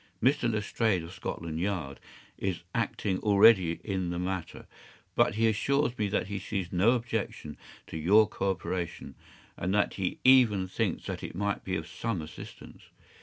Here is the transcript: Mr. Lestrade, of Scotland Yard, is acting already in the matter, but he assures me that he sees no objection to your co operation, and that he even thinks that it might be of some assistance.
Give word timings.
Mr. 0.19 0.51
Lestrade, 0.51 1.03
of 1.03 1.13
Scotland 1.13 1.59
Yard, 1.59 1.99
is 2.39 2.63
acting 2.73 3.19
already 3.19 3.79
in 3.83 4.09
the 4.09 4.17
matter, 4.17 4.65
but 5.13 5.35
he 5.35 5.47
assures 5.47 5.95
me 5.95 6.07
that 6.07 6.25
he 6.25 6.39
sees 6.39 6.71
no 6.71 6.93
objection 6.93 7.55
to 7.85 7.97
your 7.97 8.27
co 8.27 8.49
operation, 8.49 9.13
and 9.57 9.75
that 9.75 9.93
he 9.93 10.17
even 10.23 10.67
thinks 10.67 11.05
that 11.05 11.21
it 11.21 11.35
might 11.35 11.63
be 11.63 11.75
of 11.75 11.87
some 11.87 12.19
assistance. 12.19 12.81